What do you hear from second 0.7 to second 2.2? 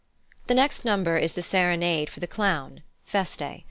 number is the serenade